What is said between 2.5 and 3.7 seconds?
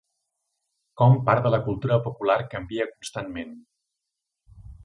canvia constantment.